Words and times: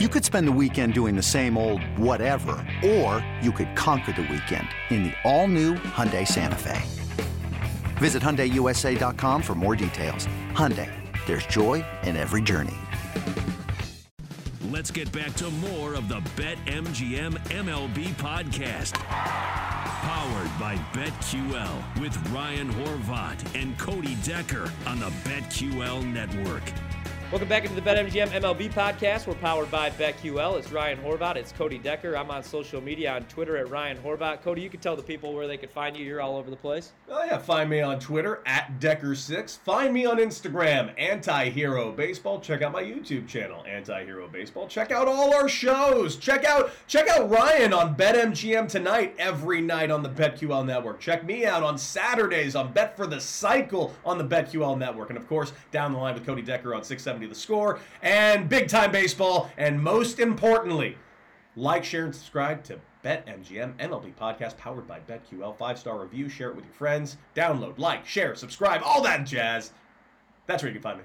You 0.00 0.08
could 0.08 0.24
spend 0.24 0.48
the 0.48 0.58
weekend 0.60 0.92
doing 0.92 1.14
the 1.14 1.22
same 1.22 1.56
old 1.56 1.80
whatever, 1.96 2.56
or 2.84 3.24
you 3.40 3.52
could 3.52 3.76
conquer 3.76 4.10
the 4.10 4.22
weekend 4.22 4.66
in 4.90 5.04
the 5.04 5.12
all-new 5.22 5.74
Hyundai 5.74 6.26
Santa 6.26 6.56
Fe. 6.56 6.82
Visit 7.98 8.20
HyundaiUSA.com 8.20 9.40
for 9.40 9.54
more 9.54 9.76
details. 9.76 10.26
Hyundai, 10.50 10.90
there's 11.26 11.46
joy 11.46 11.84
in 12.02 12.16
every 12.16 12.42
journey. 12.42 12.74
Let's 14.72 14.90
get 14.90 15.12
back 15.12 15.32
to 15.34 15.48
more 15.48 15.94
of 15.94 16.08
the 16.08 16.20
Bet 16.34 16.58
MGM 16.66 17.38
MLB 17.50 18.06
podcast. 18.14 18.94
Powered 18.94 20.58
by 20.58 20.74
BetQL 20.92 22.00
with 22.00 22.16
Ryan 22.30 22.68
Horvat 22.72 23.54
and 23.54 23.78
Cody 23.78 24.16
Decker 24.24 24.68
on 24.88 24.98
the 24.98 25.12
BetQL 25.22 26.04
network. 26.12 26.64
Welcome 27.34 27.48
back 27.48 27.64
into 27.64 27.74
the 27.74 27.82
BetMGM 27.82 28.28
MLB 28.28 28.72
podcast. 28.72 29.26
We're 29.26 29.34
powered 29.34 29.68
by 29.68 29.90
BetQL. 29.90 30.56
It's 30.56 30.70
Ryan 30.70 30.98
Horvat. 30.98 31.34
It's 31.34 31.50
Cody 31.50 31.78
Decker. 31.78 32.16
I'm 32.16 32.30
on 32.30 32.44
social 32.44 32.80
media 32.80 33.12
on 33.12 33.24
Twitter 33.24 33.56
at 33.56 33.68
Ryan 33.68 33.98
Horvat. 33.98 34.42
Cody, 34.42 34.62
you 34.62 34.70
can 34.70 34.78
tell 34.78 34.94
the 34.94 35.02
people 35.02 35.34
where 35.34 35.48
they 35.48 35.56
can 35.56 35.68
find 35.68 35.96
you. 35.96 36.06
You're 36.06 36.20
all 36.20 36.36
over 36.36 36.48
the 36.48 36.54
place. 36.54 36.92
Oh 37.10 37.24
yeah, 37.24 37.38
find 37.38 37.68
me 37.68 37.80
on 37.80 37.98
Twitter 37.98 38.40
at 38.46 38.78
Decker6. 38.78 39.58
Find 39.58 39.92
me 39.92 40.06
on 40.06 40.18
Instagram, 40.18 40.92
Anti-Hero 40.96 41.90
Baseball. 41.90 42.38
Check 42.38 42.62
out 42.62 42.70
my 42.70 42.84
YouTube 42.84 43.26
channel, 43.26 43.64
Anti-Hero 43.66 44.28
Baseball. 44.28 44.68
Check 44.68 44.92
out 44.92 45.08
all 45.08 45.34
our 45.34 45.48
shows. 45.48 46.14
Check 46.14 46.44
out 46.44 46.70
check 46.86 47.08
out 47.08 47.28
Ryan 47.28 47.72
on 47.72 47.96
BetMGM 47.96 48.68
tonight 48.68 49.12
every 49.18 49.60
night 49.60 49.90
on 49.90 50.04
the 50.04 50.08
BetQL 50.08 50.64
network. 50.64 51.00
Check 51.00 51.24
me 51.24 51.46
out 51.46 51.64
on 51.64 51.78
Saturdays 51.78 52.54
on 52.54 52.72
Bet 52.72 52.96
for 52.96 53.08
the 53.08 53.20
Cycle 53.20 53.92
on 54.04 54.18
the 54.18 54.24
BetQL 54.24 54.78
network. 54.78 55.10
And 55.10 55.18
of 55.18 55.26
course, 55.26 55.52
down 55.72 55.90
the 55.90 55.98
line 55.98 56.14
with 56.14 56.24
Cody 56.24 56.42
Decker 56.42 56.76
on 56.76 56.84
670 56.84 57.23
The 57.26 57.34
Score 57.34 57.80
and 58.02 58.48
Big 58.48 58.68
Time 58.68 58.92
Baseball. 58.92 59.50
And 59.56 59.82
most 59.82 60.18
importantly, 60.18 60.96
like, 61.56 61.84
share, 61.84 62.06
and 62.06 62.14
subscribe 62.14 62.64
to 62.64 62.80
BetMGM 63.04 63.76
MLB 63.76 64.14
podcast 64.14 64.56
powered 64.56 64.88
by 64.88 65.00
BetQL. 65.00 65.56
Five 65.56 65.78
star 65.78 66.00
review, 66.00 66.28
share 66.28 66.50
it 66.50 66.56
with 66.56 66.64
your 66.64 66.74
friends. 66.74 67.16
Download, 67.34 67.78
like, 67.78 68.06
share, 68.06 68.34
subscribe, 68.34 68.82
all 68.84 69.02
that 69.02 69.24
jazz. 69.26 69.72
That's 70.46 70.62
where 70.62 70.70
you 70.70 70.74
can 70.74 70.82
find 70.82 70.98
me. 70.98 71.04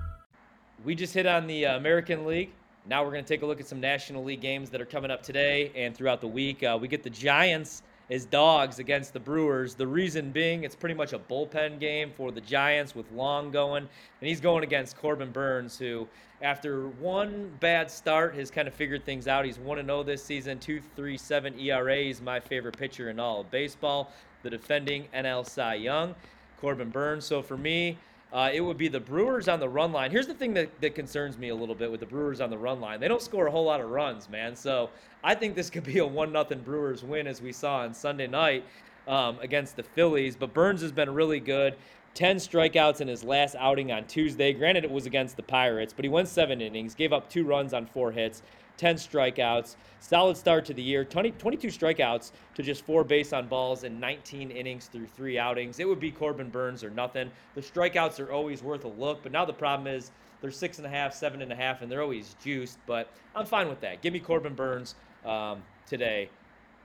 We 0.83 0.95
just 0.95 1.13
hit 1.13 1.27
on 1.27 1.45
the 1.45 1.67
uh, 1.67 1.77
American 1.77 2.25
League. 2.25 2.49
Now 2.87 3.03
we're 3.03 3.11
going 3.11 3.23
to 3.23 3.27
take 3.27 3.43
a 3.43 3.45
look 3.45 3.59
at 3.59 3.67
some 3.67 3.79
National 3.79 4.23
League 4.23 4.41
games 4.41 4.71
that 4.71 4.81
are 4.81 4.85
coming 4.85 5.11
up 5.11 5.21
today 5.21 5.71
and 5.75 5.95
throughout 5.95 6.21
the 6.21 6.27
week. 6.27 6.63
Uh, 6.63 6.75
we 6.81 6.87
get 6.87 7.03
the 7.03 7.09
Giants 7.11 7.83
as 8.09 8.25
dogs 8.25 8.79
against 8.79 9.13
the 9.13 9.19
Brewers. 9.19 9.75
The 9.75 9.85
reason 9.85 10.31
being, 10.31 10.63
it's 10.63 10.75
pretty 10.75 10.95
much 10.95 11.13
a 11.13 11.19
bullpen 11.19 11.79
game 11.79 12.11
for 12.17 12.31
the 12.31 12.41
Giants 12.41 12.95
with 12.95 13.05
Long 13.11 13.51
going, 13.51 13.83
and 13.83 14.27
he's 14.27 14.41
going 14.41 14.63
against 14.63 14.97
Corbin 14.97 15.31
Burnes, 15.31 15.77
who, 15.77 16.07
after 16.41 16.87
one 16.87 17.51
bad 17.59 17.91
start, 17.91 18.33
has 18.33 18.49
kind 18.49 18.67
of 18.67 18.73
figured 18.73 19.05
things 19.05 19.27
out. 19.27 19.45
He's 19.45 19.59
1 19.59 19.85
0 19.85 20.01
this 20.01 20.23
season, 20.23 20.57
2.37 20.57 21.63
ERA. 21.63 21.97
He's 21.97 22.21
my 22.21 22.39
favorite 22.39 22.75
pitcher 22.75 23.11
in 23.11 23.19
all 23.19 23.41
of 23.41 23.51
baseball, 23.51 24.11
the 24.41 24.49
defending 24.49 25.07
NL 25.13 25.47
Cy 25.47 25.75
Young, 25.75 26.15
Corbin 26.59 26.89
Burnes. 26.89 27.23
So 27.23 27.43
for 27.43 27.55
me, 27.55 27.99
uh, 28.33 28.49
it 28.53 28.61
would 28.61 28.77
be 28.77 28.87
the 28.87 28.99
Brewers 28.99 29.47
on 29.47 29.59
the 29.59 29.67
run 29.67 29.91
line. 29.91 30.09
Here's 30.09 30.27
the 30.27 30.33
thing 30.33 30.53
that, 30.53 30.69
that 30.81 30.95
concerns 30.95 31.37
me 31.37 31.49
a 31.49 31.55
little 31.55 31.75
bit 31.75 31.91
with 31.91 31.99
the 31.99 32.05
Brewers 32.05 32.39
on 32.39 32.49
the 32.49 32.57
run 32.57 32.79
line. 32.79 32.99
They 32.99 33.07
don't 33.07 33.21
score 33.21 33.47
a 33.47 33.51
whole 33.51 33.65
lot 33.65 33.81
of 33.81 33.89
runs, 33.89 34.29
man. 34.29 34.55
So 34.55 34.89
I 35.23 35.35
think 35.35 35.55
this 35.55 35.69
could 35.69 35.83
be 35.83 35.97
a 35.97 36.05
1 36.05 36.31
0 36.31 36.45
Brewers 36.63 37.03
win, 37.03 37.27
as 37.27 37.41
we 37.41 37.51
saw 37.51 37.79
on 37.79 37.93
Sunday 37.93 38.27
night 38.27 38.63
um, 39.07 39.37
against 39.41 39.75
the 39.75 39.83
Phillies. 39.83 40.35
But 40.37 40.53
Burnes 40.53 40.81
has 40.81 40.91
been 40.93 41.13
really 41.13 41.39
good. 41.41 41.75
10 42.13 42.37
strikeouts 42.37 43.01
in 43.01 43.07
his 43.07 43.23
last 43.23 43.55
outing 43.57 43.91
on 43.91 44.05
Tuesday. 44.05 44.53
Granted, 44.53 44.83
it 44.83 44.91
was 44.91 45.05
against 45.05 45.37
the 45.37 45.43
Pirates, 45.43 45.93
but 45.93 46.03
he 46.03 46.09
went 46.09 46.27
seven 46.27 46.61
innings, 46.61 46.93
gave 46.93 47.13
up 47.13 47.29
two 47.29 47.45
runs 47.45 47.73
on 47.73 47.85
four 47.85 48.11
hits. 48.11 48.41
10 48.77 48.95
strikeouts. 48.95 49.75
Solid 49.99 50.35
start 50.35 50.65
to 50.65 50.73
the 50.73 50.81
year. 50.81 51.05
20, 51.05 51.31
22 51.31 51.67
strikeouts 51.67 52.31
to 52.55 52.63
just 52.63 52.83
four 52.83 53.03
base 53.03 53.33
on 53.33 53.47
balls 53.47 53.83
in 53.83 53.99
19 53.99 54.51
innings 54.51 54.87
through 54.87 55.07
three 55.07 55.37
outings. 55.37 55.79
It 55.79 55.87
would 55.87 55.99
be 55.99 56.11
Corbin 56.11 56.49
Burnes 56.49 56.83
or 56.83 56.89
nothing. 56.89 57.29
The 57.55 57.61
strikeouts 57.61 58.19
are 58.19 58.31
always 58.31 58.63
worth 58.63 58.83
a 58.85 58.89
look, 58.89 59.21
but 59.23 59.31
now 59.31 59.45
the 59.45 59.53
problem 59.53 59.87
is 59.87 60.11
they're 60.41 60.51
six 60.51 60.77
and 60.79 60.87
a 60.87 60.89
half, 60.89 61.13
seven 61.13 61.41
and 61.41 61.51
a 61.51 61.55
half, 61.55 61.81
and 61.81 61.91
they're 61.91 62.01
always 62.01 62.35
juiced. 62.43 62.79
But 62.87 63.09
I'm 63.35 63.45
fine 63.45 63.69
with 63.69 63.79
that. 63.81 64.01
Give 64.01 64.11
me 64.11 64.19
Corbin 64.19 64.55
Burnes 64.55 64.95
um, 65.25 65.61
today, 65.85 66.29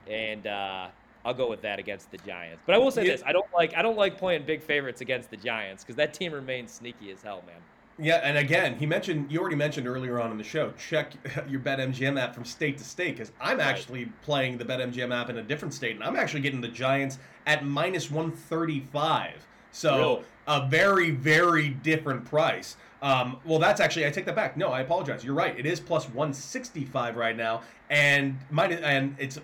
and 0.09 0.47
uh, 0.47 0.89
I'll 1.25 1.35
go 1.35 1.49
with 1.49 1.63
that 1.63 1.79
against 1.79 2.11
the 2.11 2.19
Giants. 2.19 2.63
But 2.67 2.75
I 2.75 2.79
will 2.79 2.91
say 2.91 3.07
this: 3.07 3.23
I 3.25 3.33
don't 3.33 3.47
like 3.55 3.75
I 3.75 3.83
don't 3.83 3.97
like 3.97 4.19
playing 4.19 4.45
big 4.45 4.63
favorites 4.63 5.01
against 5.01 5.31
the 5.31 5.37
Giants 5.37 5.83
because 5.83 5.97
that 5.97 6.13
team 6.13 6.33
remains 6.33 6.71
sneaky 6.71 7.11
as 7.11 7.23
hell, 7.23 7.43
man. 7.47 7.57
Yeah, 7.99 8.17
and 8.17 8.37
again, 8.37 8.77
he 8.79 8.85
mentioned 8.85 9.33
you 9.33 9.41
already 9.41 9.57
mentioned 9.57 9.87
earlier 9.87 10.21
on 10.21 10.31
in 10.31 10.37
the 10.37 10.45
show. 10.45 10.73
Check 10.73 11.13
your 11.49 11.61
BetMGM 11.61 12.21
app 12.21 12.35
from 12.35 12.45
state 12.45 12.77
to 12.79 12.85
state 12.85 13.17
because 13.17 13.33
I'm 13.41 13.59
actually 13.61 14.07
playing 14.23 14.59
the 14.59 14.65
BetMGM 14.65 15.15
app 15.15 15.31
in 15.31 15.39
a 15.39 15.43
different 15.43 15.73
state, 15.73 15.95
and 15.97 16.05
I'm 16.05 16.17
actually 16.17 16.43
getting 16.43 16.61
the 16.61 16.69
Giants 16.69 17.19
at 17.47 17.65
minus 17.65 18.11
135. 18.11 19.47
So 19.73 19.97
Really? 19.97 20.23
a 20.47 20.69
very 20.69 21.11
very 21.11 21.71
different 21.71 22.25
price. 22.27 22.77
Um, 23.03 23.39
well, 23.45 23.59
that's 23.59 23.81
actually 23.81 24.07
I 24.07 24.11
take 24.11 24.27
that 24.27 24.37
back. 24.37 24.57
No, 24.57 24.69
I 24.69 24.81
apologize. 24.81 25.25
You're 25.25 25.35
right. 25.35 25.59
It 25.59 25.65
is 25.67 25.81
plus 25.81 26.07
165 26.07 27.17
right 27.17 27.37
now, 27.37 27.63
and 27.89 28.39
minus 28.51 28.81
and 28.83 29.17
it's 29.19 29.39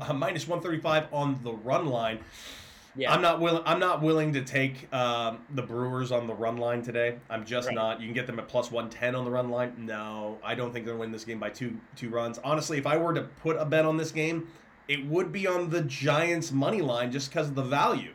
uh, 0.00 0.12
minus 0.12 0.48
135 0.48 1.06
on 1.12 1.38
the 1.44 1.52
run 1.52 1.86
line. 1.86 2.18
Yeah, 2.94 3.12
I'm 3.12 3.22
not 3.22 3.40
willing. 3.40 3.62
I'm 3.64 3.78
not 3.78 4.02
willing 4.02 4.34
to 4.34 4.42
take 4.42 4.92
um, 4.92 5.38
the 5.54 5.62
Brewers 5.62 6.12
on 6.12 6.26
the 6.26 6.34
run 6.34 6.58
line 6.58 6.82
today. 6.82 7.16
I'm 7.30 7.44
just 7.46 7.68
Right. 7.68 7.74
not. 7.74 8.00
You 8.00 8.06
can 8.06 8.14
get 8.14 8.26
them 8.26 8.38
at 8.38 8.48
plus 8.48 8.70
110 8.70 9.14
on 9.14 9.24
the 9.24 9.30
run 9.30 9.48
line. 9.50 9.72
No, 9.78 10.38
I 10.44 10.54
don't 10.54 10.72
think 10.72 10.84
they're 10.84 10.94
gonna 10.94 11.00
win 11.00 11.12
this 11.12 11.24
game 11.24 11.38
by 11.38 11.48
two 11.50 11.78
two 11.96 12.10
runs. 12.10 12.38
Honestly, 12.44 12.76
if 12.78 12.86
I 12.86 12.98
were 12.98 13.14
to 13.14 13.22
put 13.22 13.56
a 13.56 13.64
bet 13.64 13.86
on 13.86 13.96
this 13.96 14.12
game, 14.12 14.48
it 14.88 15.06
would 15.06 15.32
be 15.32 15.46
on 15.46 15.70
the 15.70 15.80
Giants 15.82 16.52
money 16.52 16.82
line 16.82 17.10
just 17.10 17.30
because 17.30 17.48
of 17.48 17.54
the 17.54 17.62
value. 17.62 18.12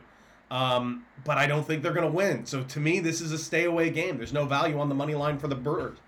Um, 0.50 1.04
but 1.24 1.36
I 1.38 1.46
don't 1.46 1.66
think 1.66 1.82
they're 1.82 1.92
gonna 1.92 2.06
win. 2.08 2.46
So 2.46 2.62
to 2.62 2.80
me, 2.80 3.00
this 3.00 3.20
is 3.20 3.32
a 3.32 3.38
stay 3.38 3.64
away 3.64 3.90
game. 3.90 4.16
There's 4.16 4.32
no 4.32 4.44
value 4.44 4.78
on 4.78 4.88
the 4.88 4.94
money 4.94 5.14
line 5.14 5.38
for 5.38 5.48
the 5.48 5.56
Brewers. 5.56 5.98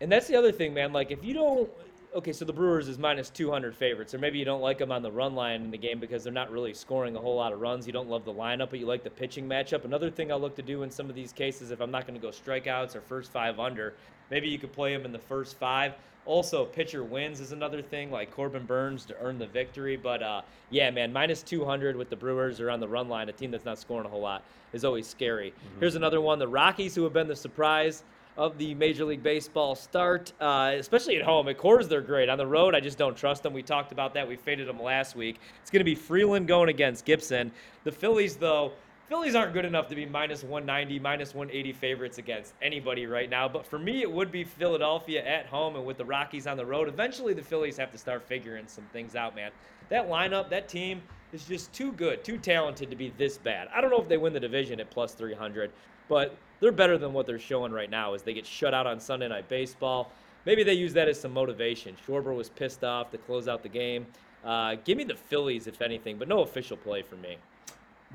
And 0.00 0.10
that's 0.10 0.26
the 0.26 0.36
other 0.36 0.52
thing, 0.52 0.74
man. 0.74 0.92
Like, 0.92 1.10
if 1.10 1.24
you 1.24 1.34
don't, 1.34 1.68
okay, 2.14 2.32
so 2.32 2.44
the 2.44 2.52
Brewers 2.52 2.88
is 2.88 2.98
minus 2.98 3.30
200 3.30 3.74
favorites, 3.74 4.14
or 4.14 4.18
maybe 4.18 4.38
you 4.38 4.44
don't 4.44 4.60
like 4.60 4.78
them 4.78 4.90
on 4.90 5.02
the 5.02 5.10
run 5.10 5.34
line 5.34 5.62
in 5.62 5.70
the 5.70 5.78
game 5.78 6.00
because 6.00 6.24
they're 6.24 6.32
not 6.32 6.50
really 6.50 6.74
scoring 6.74 7.16
a 7.16 7.18
whole 7.18 7.36
lot 7.36 7.52
of 7.52 7.60
runs. 7.60 7.86
You 7.86 7.92
don't 7.92 8.08
love 8.08 8.24
the 8.24 8.32
lineup, 8.32 8.70
but 8.70 8.78
you 8.78 8.86
like 8.86 9.04
the 9.04 9.10
pitching 9.10 9.48
matchup. 9.48 9.84
Another 9.84 10.10
thing 10.10 10.32
I'll 10.32 10.40
look 10.40 10.56
to 10.56 10.62
do 10.62 10.82
in 10.82 10.90
some 10.90 11.08
of 11.08 11.14
these 11.14 11.32
cases, 11.32 11.70
if 11.70 11.80
I'm 11.80 11.90
not 11.90 12.06
going 12.06 12.18
to 12.18 12.24
go 12.24 12.32
strikeouts 12.32 12.94
or 12.96 13.00
first 13.00 13.30
five 13.30 13.60
under, 13.60 13.94
maybe 14.30 14.48
you 14.48 14.58
could 14.58 14.72
play 14.72 14.94
them 14.94 15.04
in 15.04 15.12
the 15.12 15.18
first 15.18 15.56
five. 15.58 15.94
Also, 16.24 16.66
pitcher 16.66 17.04
wins 17.04 17.40
is 17.40 17.52
another 17.52 17.80
thing, 17.80 18.10
like 18.10 18.30
Corbin 18.30 18.66
Burnes 18.66 19.06
to 19.06 19.16
earn 19.20 19.38
the 19.38 19.46
victory. 19.46 19.96
But 19.96 20.22
uh, 20.22 20.42
yeah, 20.70 20.90
man, 20.90 21.12
minus 21.12 21.42
200 21.42 21.96
with 21.96 22.10
the 22.10 22.16
Brewers 22.16 22.60
or 22.60 22.70
on 22.70 22.80
the 22.80 22.88
run 22.88 23.08
line, 23.08 23.28
a 23.28 23.32
team 23.32 23.50
that's 23.50 23.64
not 23.64 23.78
scoring 23.78 24.04
a 24.06 24.10
whole 24.10 24.20
lot, 24.20 24.42
is 24.72 24.84
always 24.84 25.06
scary. 25.06 25.54
Here's 25.80 25.94
another 25.94 26.20
one 26.20 26.38
the 26.38 26.48
Rockies, 26.48 26.94
who 26.94 27.04
have 27.04 27.14
been 27.14 27.28
the 27.28 27.36
surprise 27.36 28.02
of 28.38 28.56
the 28.56 28.72
Major 28.76 29.04
League 29.04 29.22
Baseball 29.22 29.74
start, 29.74 30.32
uh, 30.40 30.72
especially 30.78 31.16
at 31.16 31.24
home. 31.24 31.48
At 31.48 31.58
Coors, 31.58 31.88
they're 31.88 32.00
great. 32.00 32.28
On 32.28 32.38
the 32.38 32.46
road, 32.46 32.72
I 32.72 32.80
just 32.80 32.96
don't 32.96 33.16
trust 33.16 33.42
them. 33.42 33.52
We 33.52 33.64
talked 33.64 33.90
about 33.90 34.14
that. 34.14 34.28
We 34.28 34.36
faded 34.36 34.68
them 34.68 34.80
last 34.80 35.16
week. 35.16 35.40
It's 35.60 35.72
going 35.72 35.80
to 35.80 35.84
be 35.84 35.96
Freeland 35.96 36.46
going 36.46 36.68
against 36.68 37.04
Gibson. 37.04 37.50
The 37.82 37.90
Phillies, 37.90 38.36
though, 38.36 38.72
Phillies 39.08 39.34
aren't 39.34 39.54
good 39.54 39.64
enough 39.64 39.88
to 39.88 39.96
be 39.96 40.06
minus 40.06 40.44
190, 40.44 41.00
minus 41.00 41.34
180 41.34 41.72
favorites 41.72 42.18
against 42.18 42.54
anybody 42.62 43.06
right 43.06 43.28
now. 43.28 43.48
But 43.48 43.66
for 43.66 43.78
me, 43.78 44.02
it 44.02 44.10
would 44.10 44.30
be 44.30 44.44
Philadelphia 44.44 45.26
at 45.26 45.46
home 45.46 45.74
and 45.74 45.84
with 45.84 45.98
the 45.98 46.04
Rockies 46.04 46.46
on 46.46 46.56
the 46.56 46.66
road. 46.66 46.86
Eventually, 46.86 47.34
the 47.34 47.42
Phillies 47.42 47.76
have 47.76 47.90
to 47.90 47.98
start 47.98 48.22
figuring 48.22 48.68
some 48.68 48.84
things 48.92 49.16
out, 49.16 49.34
man. 49.34 49.50
That 49.88 50.08
lineup, 50.08 50.48
that 50.50 50.68
team 50.68 51.02
is 51.32 51.44
just 51.44 51.72
too 51.72 51.90
good, 51.92 52.22
too 52.22 52.38
talented 52.38 52.88
to 52.90 52.96
be 52.96 53.12
this 53.18 53.36
bad. 53.36 53.68
I 53.74 53.80
don't 53.80 53.90
know 53.90 54.00
if 54.00 54.08
they 54.08 54.16
win 54.16 54.32
the 54.32 54.40
division 54.40 54.78
at 54.78 54.90
plus 54.90 55.14
300, 55.14 55.72
but 56.08 56.36
they're 56.60 56.72
better 56.72 56.98
than 56.98 57.12
what 57.12 57.26
they're 57.26 57.38
showing 57.38 57.72
right 57.72 57.90
now 57.90 58.14
as 58.14 58.22
they 58.22 58.34
get 58.34 58.46
shut 58.46 58.74
out 58.74 58.86
on 58.86 58.98
Sunday 58.98 59.28
Night 59.28 59.48
Baseball. 59.48 60.10
Maybe 60.44 60.62
they 60.62 60.74
use 60.74 60.92
that 60.94 61.08
as 61.08 61.20
some 61.20 61.32
motivation. 61.32 61.96
Schwarber 62.06 62.34
was 62.34 62.48
pissed 62.48 62.82
off 62.82 63.10
to 63.10 63.18
close 63.18 63.48
out 63.48 63.62
the 63.62 63.68
game. 63.68 64.06
Uh, 64.44 64.76
give 64.84 64.96
me 64.96 65.04
the 65.04 65.14
Phillies, 65.14 65.66
if 65.66 65.82
anything, 65.82 66.16
but 66.16 66.28
no 66.28 66.40
official 66.40 66.76
play 66.76 67.02
for 67.02 67.16
me. 67.16 67.36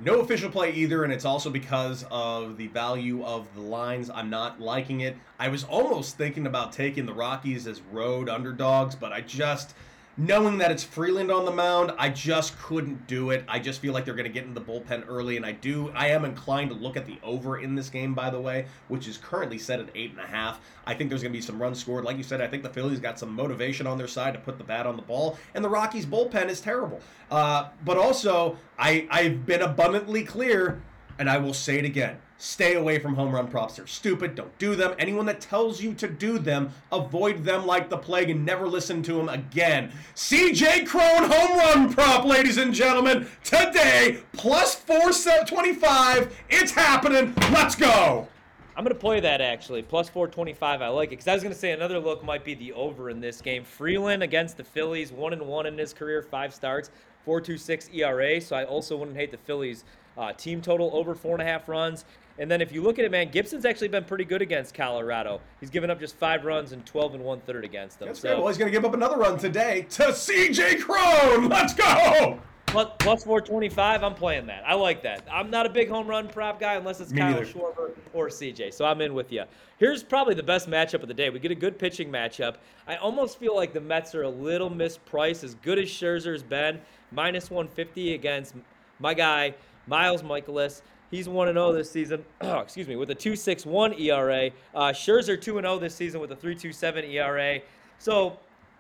No 0.02 0.22
official 0.22 0.50
play 0.50 0.74
either, 0.74 1.04
and 1.04 1.14
it's 1.14 1.26
also 1.26 1.52
because 1.52 2.04
of 2.10 2.58
the 2.58 2.68
value 2.68 3.24
of 3.24 3.48
the 3.54 3.62
lines. 3.62 4.10
I'm 4.10 4.30
not 4.30 4.60
liking 4.60 5.02
it. 5.02 5.16
I 5.38 5.50
was 5.50 5.64
almost 5.66 6.18
thinking 6.18 6.48
about 6.48 6.74
taking 6.74 7.06
the 7.06 7.14
Rockies 7.14 7.68
as 7.68 7.82
road 7.92 8.28
underdogs, 8.28 8.96
but 8.96 9.12
I 9.12 9.22
just 9.22 9.76
knowing 10.16 10.60
that 10.60 10.72
it's 10.72 10.84
Freeland 10.84 11.32
on 11.32 11.46
the 11.46 11.52
mound, 11.52 11.92
I 11.98 12.10
just 12.10 12.58
couldn't 12.60 13.08
do 13.08 13.32
it. 13.32 13.44
I 13.48 13.60
just 13.60 13.82
feel 13.82 13.94
like 13.94 14.06
they're 14.06 14.14
going 14.14 14.28
to 14.28 14.32
get 14.32 14.44
in 14.44 14.54
the 14.54 14.62
bullpen 14.62 15.06
early, 15.08 15.38
and 15.38 15.46
I 15.46 15.54
do. 15.54 15.92
I 15.96 16.08
am 16.08 16.24
inclined 16.24 16.70
to 16.70 16.76
look 16.76 16.96
at 16.98 17.06
the 17.06 17.18
over 17.24 17.58
in 17.58 17.76
this 17.76 17.90
game, 17.90 18.14
by 18.14 18.30
the 18.30 18.40
way, 18.40 18.68
which 18.88 19.08
is 19.08 19.18
currently 19.18 19.58
set 19.58 19.80
at 19.80 19.90
eight 19.96 20.12
and 20.12 20.20
a 20.20 20.28
half. 20.28 20.62
I 20.86 20.94
think 20.94 21.10
there's 21.10 21.24
going 21.24 21.34
to 21.34 21.38
be 21.38 21.42
some 21.42 21.62
runs 21.62 21.80
scored. 21.80 22.04
Like 22.04 22.18
you 22.18 22.24
said, 22.24 22.42
I 22.42 22.48
think 22.48 22.64
the 22.64 22.70
Phillies 22.70 23.00
got 23.00 23.18
some 23.18 23.34
motivation 23.34 23.88
on 23.88 23.98
their 23.98 24.08
side 24.08 24.34
to 24.34 24.40
put 24.40 24.58
the 24.58 24.64
bat 24.64 24.86
on 24.86 24.96
the 24.96 25.02
ball, 25.02 25.38
and 25.56 25.64
the 25.64 25.70
Rockies' 25.70 26.06
bullpen 26.06 26.48
is 26.48 26.62
terrible. 26.62 27.02
Uh, 27.32 27.70
but 27.84 27.98
also, 27.98 28.58
I 28.78 29.08
I've 29.10 29.46
been 29.46 29.62
abundantly 29.62 30.24
clear, 30.24 30.82
and 31.18 31.30
I 31.30 31.38
will 31.38 31.54
say 31.54 31.80
it 31.80 31.86
again. 31.86 32.18
Stay 32.44 32.74
away 32.74 33.00
from 33.00 33.16
home 33.16 33.32
run 33.32 33.48
props. 33.48 33.78
They're 33.78 33.88
stupid. 33.88 34.36
Don't 34.36 34.56
do 34.58 34.76
them. 34.76 34.94
Anyone 35.00 35.26
that 35.28 35.40
tells 35.40 35.82
you 35.82 35.94
to 35.94 36.10
do 36.10 36.38
them, 36.38 36.74
avoid 36.92 37.46
them 37.46 37.66
like 37.66 37.90
the 37.90 37.98
plague 37.98 38.30
and 38.30 38.46
never 38.46 38.68
listen 38.68 39.02
to 39.04 39.14
them 39.14 39.30
again. 39.30 39.94
CJ 40.14 40.86
Cron 40.86 41.32
home 41.32 41.58
run 41.58 41.94
prop, 41.94 42.26
ladies 42.26 42.58
and 42.58 42.74
gentlemen, 42.74 43.30
today, 43.46 44.20
plus 44.34 44.76
425. 44.76 46.38
It's 46.50 46.74
happening. 46.74 47.34
Let's 47.54 47.76
go. 47.76 48.28
I'm 48.76 48.84
going 48.84 48.94
to 48.94 49.00
play 49.00 49.22
that 49.22 49.40
actually. 49.40 49.82
Plus 49.82 50.10
425. 50.10 50.82
I 50.82 50.90
like 50.90 51.08
it 51.08 51.10
because 51.12 51.30
I 51.30 51.36
was 51.36 51.44
going 51.44 51.54
to 51.54 51.60
say 51.60 51.72
another 51.72 51.98
look 51.98 52.26
might 52.26 52.44
be 52.44 52.56
the 52.56 52.74
over 52.74 53.10
in 53.10 53.22
this 53.22 53.40
game. 53.40 53.64
Freeland 53.64 54.22
against 54.22 54.58
the 54.58 54.66
Phillies, 54.66 55.14
one 55.14 55.32
and 55.32 55.44
one 55.44 55.66
in 55.66 55.78
his 55.78 55.94
career, 55.94 56.22
five 56.22 56.54
starts, 56.54 56.90
4.26 57.26 57.96
ERA. 57.96 58.42
So 58.42 58.58
I 58.58 58.66
also 58.66 58.98
wouldn't 58.98 59.16
hate 59.16 59.32
the 59.32 59.38
Phillies 59.38 59.86
uh, 60.18 60.34
team 60.34 60.62
total 60.62 60.90
over 60.94 61.16
four 61.16 61.34
and 61.34 61.42
a 61.42 61.46
half 61.46 61.68
runs. 61.68 62.06
And 62.40 62.50
then 62.50 62.62
if 62.62 62.72
you 62.72 62.82
look 62.82 62.98
at 62.98 63.06
it, 63.06 63.12
man, 63.12 63.30
Gibson's 63.30 63.66
actually 63.66 63.90
been 63.90 64.06
pretty 64.06 64.26
good 64.26 64.42
against 64.42 64.74
Colorado. 64.74 65.40
He's 65.60 65.70
given 65.70 65.90
up 65.92 66.00
just 66.00 66.16
five 66.16 66.46
runs 66.46 66.72
and 66.72 66.84
12 66.86 67.16
and 67.16 67.24
one 67.24 67.42
third 67.42 67.64
against 67.64 68.00
them. 68.00 68.08
That's 68.08 68.22
so 68.22 68.30
great. 68.30 68.40
Well, 68.40 68.48
he's 68.48 68.58
going 68.58 68.72
to 68.72 68.76
give 68.76 68.86
up 68.86 68.94
another 68.94 69.18
run 69.18 69.38
today 69.38 69.86
to 69.92 70.04
CJ 70.06 70.82
Cron. 70.82 71.48
Let's 71.48 71.76
go. 71.76 72.40
plus, 72.66 72.88
plus 72.98 73.24
425, 73.24 74.04
I'm 74.04 74.16
playing 74.16 74.48
that. 74.48 74.64
I 74.66 74.74
like 74.74 75.04
that. 75.04 75.24
I'm 75.32 75.52
not 75.52 75.68
a 75.68 75.70
big 75.70 75.90
home 75.90 76.08
run 76.08 76.28
prop 76.28 76.60
guy 76.60 76.74
unless 76.74 77.00
it's 77.00 77.12
Me 77.12 77.22
Kyle 77.22 77.34
neither. 77.34 77.46
Schwarber 77.46 77.92
or 78.14 78.30
CJ. 78.30 78.74
So 78.74 78.84
I'm 78.84 79.02
in 79.02 79.14
with 79.14 79.32
you. 79.32 79.44
Here's 79.78 80.02
probably 80.02 80.34
the 80.34 80.42
best 80.42 80.68
matchup 80.68 81.04
of 81.04 81.08
the 81.08 81.14
day. 81.14 81.30
We 81.30 81.38
get 81.38 81.52
a 81.52 81.56
good 81.56 81.78
pitching 81.78 82.10
matchup. 82.10 82.56
I 82.88 82.96
almost 82.96 83.38
feel 83.38 83.56
like 83.56 83.74
the 83.74 83.82
Mets 83.82 84.16
are 84.16 84.24
a 84.24 84.30
little 84.30 84.72
mispriced. 84.72 85.44
As 85.44 85.54
good 85.54 85.78
as 85.78 85.88
Scherzer's 85.88 86.42
been, 86.42 86.82
minus 87.12 87.52
150 87.52 88.16
against 88.16 88.56
my 89.00 89.14
guy 89.14 89.54
Miles 89.88 90.22
Mikolas. 90.22 90.82
He's 91.12 91.30
1 91.30 91.48
0 91.48 91.74
this 91.74 91.92
season. 91.92 92.26
excuse 92.42 92.88
me, 92.88 92.96
with 92.96 93.12
a 93.12 93.16
2.61 93.16 94.00
ERA. 94.00 94.50
Uh, 94.74 94.92
Scherzer 94.92 95.40
2 95.40 95.54
0 95.54 95.80
this 95.80 95.96
season 95.96 96.20
with 96.20 96.32
a 96.32 96.36
3.27 96.36 97.12
ERA. 97.12 97.60
So 98.00 98.40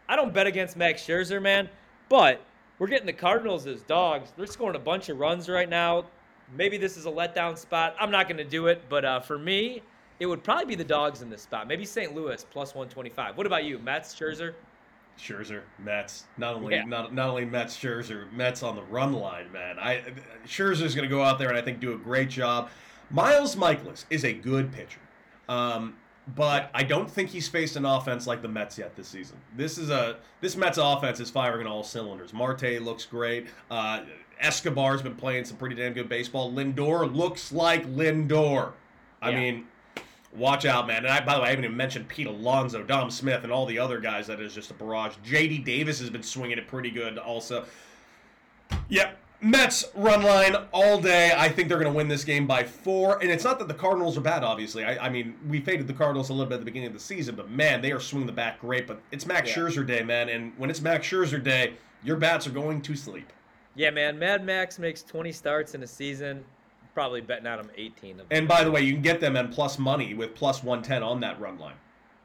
I 0.10 0.16
don't 0.16 0.34
bet 0.34 0.48
against 0.48 0.76
Max 0.76 1.02
Scherzer, 1.04 1.42
man. 1.42 1.70
But 2.10 2.42
we're 2.80 2.88
getting 2.88 3.06
the 3.06 3.14
Cardinals 3.14 3.68
as 3.68 3.82
dogs. 3.84 4.32
They're 4.36 4.48
scoring 4.48 4.76
a 4.76 4.80
bunch 4.80 5.10
of 5.10 5.20
runs 5.20 5.48
right 5.48 5.70
now. 5.70 6.06
Maybe 6.56 6.78
this 6.78 6.98
is 6.98 7.06
a 7.06 7.12
letdown 7.12 7.58
spot. 7.58 7.96
I'm 8.00 8.12
not 8.12 8.28
going 8.28 8.38
to 8.38 8.44
do 8.44 8.68
it, 8.68 8.84
but 8.90 9.06
uh, 9.06 9.20
for 9.20 9.38
me, 9.38 9.82
it 10.20 10.26
would 10.26 10.44
probably 10.44 10.66
be 10.66 10.76
the 10.76 10.84
dogs 10.84 11.22
in 11.22 11.30
this 11.30 11.42
spot. 11.42 11.68
Maybe 11.68 11.86
St. 11.86 12.14
Louis 12.14 12.46
plus 12.52 12.76
125. 12.76 13.38
What 13.38 13.46
about 13.46 13.64
you, 13.64 13.80
Mets, 13.80 14.14
Scherzer? 14.14 14.54
Scherzer, 15.18 15.62
Mets. 15.80 16.26
Not 16.38 16.56
only 16.56 16.76
Yeah. 16.76 16.84
not 16.86 17.14
not 17.14 17.30
only 17.30 17.46
Mets, 17.46 17.78
Scherzer, 17.78 18.32
Mets 18.32 18.64
on 18.64 18.76
the 18.76 18.84
run 18.84 19.14
line, 19.14 19.52
man. 19.52 19.78
I 19.80 20.04
Scherzer's 20.46 20.96
going 20.96 21.08
to 21.08 21.14
go 21.14 21.24
out 21.24 21.40
there 21.40 21.50
and 21.50 21.58
I 21.58 21.62
think 21.62 21.80
do 21.80 21.94
a 21.94 21.98
great 21.98 22.30
job. 22.30 22.70
Miles 23.10 23.56
Mikolas 23.56 24.06
is 24.10 24.24
a 24.26 24.34
good 24.34 24.72
pitcher, 24.72 25.00
um, 25.48 25.96
but 26.36 26.70
I 26.74 26.84
don't 26.84 27.10
think 27.10 27.30
he's 27.30 27.48
faced 27.48 27.76
an 27.76 27.86
offense 27.86 28.26
like 28.26 28.42
the 28.42 28.48
Mets 28.48 28.78
yet 28.78 28.96
this 28.96 29.08
season. 29.08 29.38
This 29.56 29.78
is 29.78 29.90
a 29.90 30.18
this 30.42 30.56
Mets 30.58 30.78
offense 30.82 31.20
is 31.20 31.30
firing 31.30 31.68
on 31.68 31.72
all 31.72 31.84
cylinders. 31.84 32.34
Marte 32.34 32.82
looks 32.82 33.06
great. 33.06 33.48
Uh, 33.70 34.02
Escobar's 34.42 35.02
been 35.02 35.16
playing 35.16 35.46
some 35.46 35.58
pretty 35.58 35.76
damn 35.76 35.94
good 35.94 36.10
baseball. 36.10 36.52
Lindor 36.52 37.14
looks 37.14 37.52
like 37.52 37.86
Lindor. 37.88 38.72
I 39.22 39.30
Yeah. 39.30 39.40
mean, 39.40 39.68
Watch 40.36 40.66
out, 40.66 40.88
man. 40.88 41.06
And 41.06 41.08
I, 41.08 41.24
by 41.24 41.36
the 41.36 41.42
way, 41.42 41.48
I 41.48 41.50
haven't 41.52 41.66
even 41.66 41.78
mentioned 41.78 42.08
Pete 42.08 42.28
Alonso, 42.28 42.82
Dom 42.84 43.12
Smith, 43.12 43.44
and 43.44 43.52
all 43.52 43.66
the 43.66 43.78
other 43.78 44.00
guys 44.00 44.28
that 44.28 44.40
is 44.40 44.54
just 44.54 44.72
a 44.72 44.74
barrage. 44.74 45.16
JD 45.26 45.64
Davis 45.64 46.00
has 46.00 46.10
been 46.10 46.24
swinging 46.24 46.58
it 46.58 46.68
pretty 46.68 46.90
good 46.90 47.18
also. 47.18 47.66
Yep. 48.90 49.20
Mets 49.42 49.84
run 49.94 50.24
line 50.24 50.56
all 50.72 51.02
day. 51.02 51.34
I 51.36 51.50
think 51.50 51.68
they're 51.68 51.78
going 51.78 51.92
to 51.92 51.96
win 51.96 52.08
this 52.08 52.24
game 52.24 52.48
by 52.48 52.64
four. 52.64 53.22
And 53.22 53.30
it's 53.30 53.44
not 53.44 53.60
that 53.60 53.68
the 53.68 53.74
Cardinals 53.74 54.18
are 54.18 54.22
bad, 54.22 54.42
obviously. 54.42 54.86
I, 54.86 55.08
I 55.08 55.10
mean, 55.10 55.36
we 55.50 55.60
faded 55.60 55.86
the 55.86 55.94
Cardinals 55.94 56.30
a 56.30 56.34
little 56.34 56.48
bit 56.48 56.56
at 56.56 56.60
the 56.62 56.66
beginning 56.66 56.88
of 56.88 56.94
the 56.94 57.00
season, 57.00 57.36
but 57.36 57.50
man, 57.50 57.82
they 57.82 57.92
are 57.92 58.00
swinging 58.00 58.26
the 58.26 58.34
bat 58.34 58.58
great. 58.60 58.88
But 58.88 59.02
it's 59.12 59.26
Max 59.26 59.50
Yeah. 59.50 59.56
Scherzer 59.56 59.86
day, 59.86 60.02
man. 60.02 60.30
And 60.30 60.54
when 60.58 60.70
it's 60.70 60.80
Max 60.82 61.06
Scherzer 61.06 61.44
day, 61.44 61.74
your 62.04 62.16
bats 62.16 62.48
are 62.48 62.52
going 62.52 62.82
to 62.84 62.96
sleep. 62.96 63.34
Yeah, 63.76 63.90
man. 63.90 64.18
Mad 64.18 64.46
Max 64.46 64.80
makes 64.80 65.04
20 65.04 65.32
starts 65.34 65.76
in 65.76 65.84
a 65.84 65.88
season. 65.88 66.46
Probably 66.94 67.22
betting 67.22 67.48
on 67.48 67.60
him 67.60 67.72
18 67.76 68.20
of. 68.20 68.26
And 68.30 68.48
by 68.48 68.64
the 68.64 68.72
way, 68.72 68.82
you 68.82 68.94
can 68.94 69.02
get 69.02 69.20
them 69.20 69.36
at 69.36 69.52
plus 69.52 69.80
money 69.80 70.14
with 70.14 70.36
plus 70.36 70.64
110 70.64 71.02
on 71.02 71.20
that 71.22 71.40
run 71.40 71.58
line. 71.58 71.76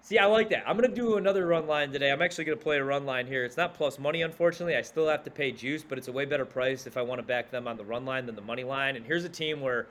See, 0.03 0.19
I 0.19 0.27
like 0.27 0.49
that. 0.51 0.65
I'm 0.67 0.77
going 0.77 0.89
to 0.89 0.95
do 0.95 1.17
another 1.17 1.47
run 1.47 1.67
line 1.67 1.93
today. 1.93 2.11
I'm 2.11 2.23
actually 2.23 2.45
going 2.45 2.57
to 2.57 2.65
play 2.65 2.79
a 2.79 2.85
run 2.85 3.05
line 3.05 3.27
here. 3.27 3.45
It's 3.45 3.57
not 3.57 3.75
plus 3.75 3.99
money, 3.99 4.23
unfortunately. 4.23 4.77
I 4.77 4.83
still 4.83 5.09
have 5.09 5.25
to 5.25 5.31
pay 5.31 5.53
juice, 5.53 5.83
but 5.87 5.99
it's 5.99 6.09
a 6.09 6.13
way 6.13 6.25
better 6.25 6.47
price 6.47 6.87
if 6.87 6.97
I 6.97 7.03
want 7.03 7.19
to 7.19 7.23
back 7.27 7.51
them 7.51 7.69
on 7.69 7.77
the 7.77 7.85
run 7.85 8.05
line 8.07 8.25
than 8.25 8.35
the 8.35 8.43
money 8.43 8.65
line. 8.65 8.97
And 8.97 9.05
here's 9.05 9.25
a 9.25 9.29
team 9.29 9.61
where 9.61 9.87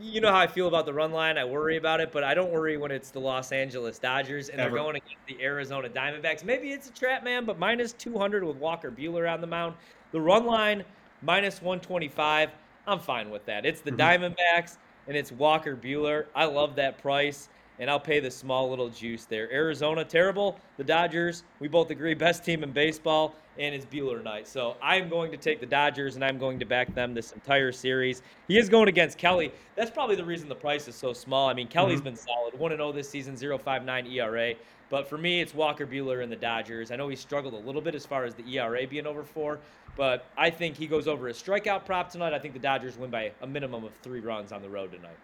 you 0.00 0.20
know 0.20 0.30
how 0.30 0.38
I 0.38 0.46
feel 0.46 0.68
about 0.68 0.86
the 0.86 0.92
run 0.92 1.12
line. 1.12 1.38
I 1.38 1.44
worry 1.44 1.76
about 1.76 2.00
it, 2.00 2.12
but 2.12 2.24
I 2.24 2.34
don't 2.34 2.50
worry 2.50 2.76
when 2.76 2.90
it's 2.90 3.10
the 3.10 3.20
Los 3.20 3.52
Angeles 3.52 3.98
Dodgers 3.98 4.48
and 4.48 4.60
Ever. 4.60 4.70
they're 4.70 4.78
going 4.84 4.96
against 4.96 5.26
the 5.26 5.42
Arizona 5.42 5.88
Diamondbacks. 5.88 6.44
Maybe 6.44 6.72
it's 6.72 6.88
a 6.88 6.92
trap, 6.92 7.24
man, 7.24 7.44
but 7.44 7.58
minus 7.58 7.92
200 7.94 8.44
with 8.44 8.56
Walker 8.56 8.90
Buehler 8.90 9.32
on 9.32 9.40
the 9.40 9.46
mound. 9.46 9.74
The 10.12 10.20
run 10.20 10.44
line, 10.44 10.84
minus 11.22 11.62
125. 11.62 12.50
I'm 12.88 13.00
fine 13.00 13.30
with 13.30 13.44
that. 13.46 13.66
It's 13.66 13.82
the 13.82 13.92
mm-hmm. 13.92 14.24
Diamondbacks 14.24 14.78
and 15.08 15.16
it's 15.16 15.32
Walker 15.32 15.76
Buehler. 15.76 16.26
I 16.34 16.44
love 16.44 16.76
that 16.76 16.98
price, 16.98 17.48
and 17.78 17.90
I'll 17.90 17.98
pay 17.98 18.20
the 18.20 18.30
small 18.30 18.68
little 18.68 18.90
juice 18.90 19.24
there. 19.24 19.50
Arizona, 19.52 20.04
terrible. 20.04 20.58
The 20.76 20.84
Dodgers, 20.84 21.44
we 21.60 21.68
both 21.68 21.90
agree, 21.90 22.14
best 22.14 22.44
team 22.44 22.62
in 22.62 22.72
baseball, 22.72 23.34
and 23.58 23.74
it's 23.74 23.86
Buehler 23.86 24.22
night. 24.22 24.46
So 24.46 24.76
I'm 24.82 25.08
going 25.08 25.30
to 25.32 25.36
take 25.38 25.60
the 25.60 25.66
Dodgers, 25.66 26.14
and 26.14 26.24
I'm 26.24 26.38
going 26.38 26.58
to 26.58 26.66
back 26.66 26.94
them 26.94 27.14
this 27.14 27.32
entire 27.32 27.72
series. 27.72 28.22
He 28.46 28.58
is 28.58 28.68
going 28.68 28.88
against 28.88 29.16
Kelly. 29.18 29.50
That's 29.76 29.90
probably 29.90 30.16
the 30.16 30.24
reason 30.24 30.48
the 30.48 30.54
price 30.54 30.88
is 30.88 30.94
so 30.94 31.12
small. 31.12 31.48
I 31.48 31.54
mean, 31.54 31.68
Kelly's 31.68 32.00
mm-hmm. 32.00 32.04
been 32.04 32.16
solid, 32.16 32.58
1 32.58 32.70
0 32.72 32.92
this 32.92 33.08
season, 33.08 33.34
0.59 33.34 34.12
ERA. 34.12 34.54
But 34.90 35.08
for 35.08 35.18
me, 35.18 35.40
it's 35.40 35.54
Walker 35.54 35.86
Buehler 35.86 36.22
and 36.22 36.32
the 36.32 36.36
Dodgers. 36.36 36.90
I 36.90 36.96
know 36.96 37.08
he 37.08 37.16
struggled 37.16 37.54
a 37.54 37.58
little 37.58 37.80
bit 37.80 37.94
as 37.94 38.06
far 38.06 38.24
as 38.24 38.34
the 38.34 38.56
ERA 38.56 38.86
being 38.86 39.06
over 39.06 39.22
four, 39.22 39.58
but 39.96 40.24
I 40.36 40.50
think 40.50 40.76
he 40.76 40.86
goes 40.86 41.06
over 41.06 41.28
his 41.28 41.36
strikeout 41.36 41.84
prop 41.84 42.10
tonight. 42.10 42.32
I 42.32 42.38
think 42.38 42.54
the 42.54 42.60
Dodgers 42.60 42.96
win 42.96 43.10
by 43.10 43.32
a 43.42 43.46
minimum 43.46 43.84
of 43.84 43.92
three 44.02 44.20
runs 44.20 44.52
on 44.52 44.62
the 44.62 44.68
road 44.68 44.92
tonight. 44.92 45.18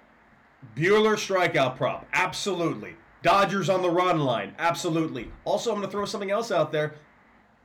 Buehler 0.77 1.15
strikeout 1.15 1.77
prop, 1.77 2.07
absolutely. 2.13 2.95
Dodgers 3.23 3.71
on 3.71 3.81
the 3.81 3.91
run 3.91 4.21
line, 4.21 4.55
absolutely. 4.59 5.31
Also, 5.45 5.71
I'm 5.71 5.79
going 5.79 5.89
to 5.89 5.93
throw 5.93 6.05
something 6.05 6.31
else 6.31 6.51
out 6.51 6.73
there. 6.73 6.95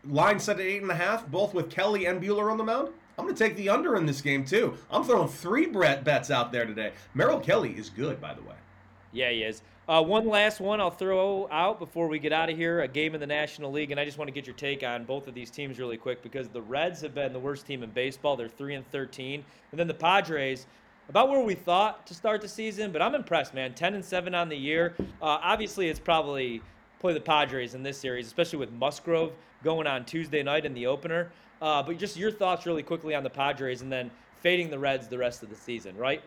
Line 0.08 0.40
set 0.40 0.60
at 0.60 0.66
eight 0.66 0.82
and 0.82 0.92
a 0.92 0.96
half, 0.96 1.28
both 1.28 1.54
with 1.54 1.70
Kelly 1.70 2.06
and 2.06 2.22
Buehler 2.22 2.50
on 2.50 2.58
the 2.58 2.64
mound. 2.64 2.90
I'm 3.18 3.26
going 3.26 3.36
to 3.36 3.44
take 3.44 3.58
the 3.58 3.68
under 3.68 3.98
in 3.98 4.06
this 4.06 4.22
game 4.22 4.46
too. 4.46 4.78
I'm 4.90 5.04
throwing 5.04 5.28
three 5.28 5.66
bet 5.66 6.06
bets 6.06 6.32
out 6.32 6.54
there 6.54 6.66
today. 6.66 6.94
Merrill 7.14 7.42
Kelly 7.42 7.72
is 7.72 7.90
good, 7.90 8.22
by 8.22 8.34
the 8.34 8.42
way. 8.42 8.56
Yeah, 9.12 9.32
he 9.32 9.44
is. 9.44 9.62
Uh, 9.88 10.04
one 10.04 10.28
last 10.28 10.60
one 10.60 10.80
I'll 10.80 10.92
throw 10.92 11.48
out 11.50 11.80
before 11.80 12.08
we 12.08 12.20
get 12.20 12.32
out 12.32 12.50
of 12.50 12.56
here. 12.56 12.82
A 12.82 12.88
game 12.88 13.16
in 13.16 13.20
the 13.20 13.26
National 13.26 13.72
League, 13.72 13.90
and 13.90 14.00
I 14.00 14.06
just 14.06 14.20
want 14.20 14.28
to 14.28 14.32
get 14.32 14.46
your 14.46 14.56
take 14.56 14.84
on 14.84 15.04
both 15.04 15.28
of 15.28 15.34
these 15.34 15.50
teams 15.50 15.80
really 15.80 15.98
quick 15.98 16.22
because 16.22 16.48
the 16.48 16.62
Reds 16.62 17.02
have 17.02 17.16
been 17.16 17.34
the 17.34 17.40
worst 17.40 17.66
team 17.66 17.82
in 17.82 17.90
baseball. 17.90 18.36
They're 18.36 18.48
three 18.48 18.76
and 18.76 18.88
thirteen, 18.92 19.44
and 19.72 19.80
then 19.80 19.88
the 19.88 19.96
Padres, 19.96 20.68
about 21.10 21.30
where 21.30 21.44
we 21.44 21.56
thought 21.56 22.06
to 22.06 22.14
start 22.14 22.42
the 22.42 22.48
season. 22.48 22.92
But 22.92 23.02
I'm 23.02 23.16
impressed, 23.16 23.56
man. 23.56 23.74
Ten 23.74 23.96
and 23.96 24.06
seven 24.06 24.36
on 24.36 24.48
the 24.48 24.56
year. 24.58 24.94
Uh, 25.00 25.40
obviously, 25.42 25.90
it's 25.90 26.00
probably 26.00 26.62
play 27.00 27.14
the 27.14 27.20
Padres 27.20 27.74
in 27.74 27.82
this 27.82 27.98
series, 27.98 28.28
especially 28.28 28.60
with 28.60 28.72
Musgrove 28.74 29.34
going 29.64 29.88
on 29.88 30.06
Tuesday 30.06 30.44
night 30.44 30.66
in 30.66 30.74
the 30.76 30.86
opener. 30.86 31.32
Uh, 31.64 31.82
but 31.82 31.98
just 31.98 32.16
your 32.16 32.32
thoughts 32.32 32.68
really 32.68 32.84
quickly 32.84 33.16
on 33.16 33.24
the 33.24 33.30
Padres, 33.30 33.82
and 33.82 33.92
then 33.92 34.12
fading 34.42 34.70
the 34.70 34.78
Reds 34.78 35.08
the 35.08 35.18
rest 35.18 35.42
of 35.42 35.50
the 35.50 35.56
season, 35.56 35.98
right? 35.98 36.22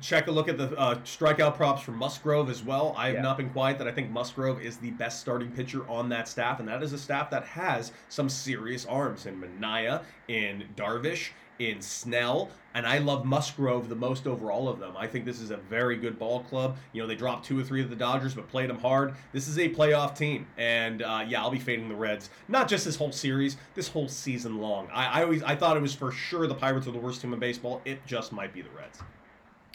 Check 0.00 0.26
a 0.26 0.32
look 0.32 0.48
at 0.48 0.58
the 0.58 0.76
uh, 0.76 0.96
strikeout 1.04 1.54
props 1.56 1.82
for 1.82 1.92
Musgrove 1.92 2.50
as 2.50 2.62
well. 2.64 2.92
I 2.96 3.06
have 3.06 3.14
Yeah. 3.16 3.22
not 3.22 3.36
been 3.36 3.50
quiet 3.50 3.78
that 3.78 3.86
I 3.86 3.92
think 3.92 4.10
Musgrove 4.10 4.60
is 4.60 4.78
the 4.78 4.90
best 4.90 5.20
starting 5.20 5.52
pitcher 5.52 5.88
on 5.88 6.08
that 6.08 6.26
staff, 6.26 6.58
and 6.58 6.68
that 6.68 6.82
is 6.82 6.92
a 6.92 6.98
staff 6.98 7.30
that 7.30 7.44
has 7.44 7.92
some 8.08 8.28
serious 8.28 8.84
arms 8.84 9.26
in 9.26 9.40
Manaea, 9.40 10.02
in 10.26 10.64
Darvish, 10.74 11.28
in 11.60 11.80
Snell, 11.80 12.50
and 12.74 12.84
I 12.84 12.98
love 12.98 13.24
Musgrove 13.24 13.88
the 13.88 13.94
most 13.94 14.26
over 14.26 14.50
all 14.50 14.68
of 14.68 14.80
them. 14.80 14.94
I 14.96 15.06
think 15.06 15.24
this 15.24 15.40
is 15.40 15.50
a 15.52 15.56
very 15.56 15.96
good 15.96 16.18
ball 16.18 16.40
club. 16.40 16.76
You 16.92 17.00
know, 17.00 17.06
they 17.08 17.14
dropped 17.14 17.46
two 17.46 17.58
or 17.58 17.62
three 17.62 17.80
of 17.80 17.88
the 17.88 17.96
Dodgers, 17.96 18.34
but 18.34 18.48
played 18.48 18.68
them 18.68 18.80
hard. 18.80 19.14
This 19.32 19.46
is 19.46 19.56
a 19.58 19.68
playoff 19.68 20.16
team, 20.16 20.48
and 20.58 21.00
uh, 21.00 21.24
yeah, 21.28 21.40
I'll 21.40 21.50
be 21.50 21.60
fading 21.60 21.88
the 21.88 21.94
Reds. 21.94 22.28
Not 22.48 22.66
just 22.68 22.84
this 22.84 22.96
whole 22.96 23.12
series, 23.12 23.56
this 23.76 23.86
whole 23.88 24.08
season 24.08 24.58
long. 24.58 24.88
I, 24.92 25.20
I 25.20 25.22
always 25.22 25.44
I 25.44 25.54
thought 25.54 25.76
it 25.76 25.80
was 25.80 25.94
for 25.94 26.10
sure 26.10 26.48
the 26.48 26.54
Pirates 26.56 26.88
are 26.88 26.92
the 26.92 26.98
worst 26.98 27.20
team 27.22 27.32
in 27.32 27.38
baseball. 27.38 27.80
It 27.84 28.04
just 28.04 28.32
might 28.32 28.52
be 28.52 28.62
the 28.62 28.70
Reds. 28.70 28.98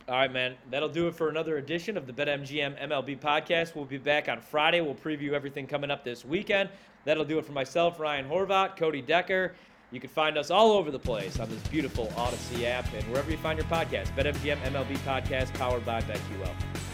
All 0.09 0.15
right, 0.15 0.31
man. 0.31 0.55
That'll 0.69 0.89
do 0.89 1.07
it 1.07 1.15
for 1.15 1.29
another 1.29 1.57
edition 1.57 1.95
of 1.95 2.07
the 2.07 2.13
BetMGM 2.13 2.81
MLB 2.89 3.19
podcast. 3.19 3.75
We'll 3.75 3.85
be 3.85 3.97
back 3.97 4.27
on 4.29 4.41
Friday. 4.41 4.81
We'll 4.81 4.95
preview 4.95 5.33
everything 5.33 5.67
coming 5.67 5.91
up 5.91 6.03
this 6.03 6.25
weekend. 6.25 6.69
That'll 7.05 7.25
do 7.25 7.39
it 7.39 7.45
for 7.45 7.51
myself, 7.51 7.99
Ryan 7.99 8.27
Horvat, 8.27 8.77
Cody 8.77 9.01
Decker. 9.01 9.53
You 9.91 9.99
can 9.99 10.09
find 10.09 10.37
us 10.37 10.49
all 10.51 10.71
over 10.71 10.89
the 10.89 10.99
place 10.99 11.39
on 11.39 11.49
this 11.49 11.61
beautiful 11.67 12.11
Odyssey 12.17 12.65
app 12.65 12.91
and 12.93 13.03
wherever 13.11 13.29
you 13.29 13.37
find 13.37 13.59
your 13.59 13.67
podcast. 13.67 14.07
BetMGM 14.15 14.57
MLB 14.61 14.97
podcast 14.99 15.53
powered 15.53 15.85
by 15.85 16.01
BetQL. 16.01 16.90